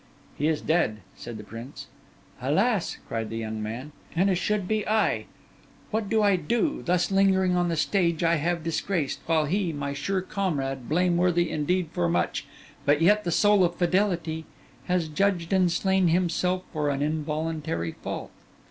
'He 0.35 0.47
is 0.47 0.61
dead,' 0.61 1.01
said 1.15 1.37
the 1.37 1.43
prince. 1.43 1.85
'Alas!' 2.41 2.97
cried 3.07 3.29
the 3.29 3.37
young 3.37 3.61
man, 3.61 3.91
'and 4.15 4.31
it 4.31 4.37
should 4.37 4.67
be 4.67 4.83
I! 4.87 5.25
What 5.91 6.09
do 6.09 6.23
I 6.23 6.37
do, 6.37 6.81
thus 6.83 7.11
lingering 7.11 7.55
on 7.55 7.69
the 7.69 7.75
stage 7.75 8.23
I 8.23 8.37
have 8.37 8.63
disgraced, 8.63 9.19
while 9.27 9.45
he, 9.45 9.71
my 9.71 9.93
sure 9.93 10.21
comrade, 10.21 10.89
blameworthy 10.89 11.51
indeed 11.51 11.89
for 11.93 12.09
much, 12.09 12.47
but 12.83 12.99
yet 12.99 13.25
the 13.25 13.31
soul 13.31 13.63
of 13.63 13.75
fidelity, 13.75 14.45
has 14.85 15.07
judged 15.07 15.53
and 15.53 15.71
slain 15.71 16.07
himself 16.07 16.63
for 16.73 16.89
an 16.89 17.03
involuntary 17.03 17.91
fault? 17.91 18.31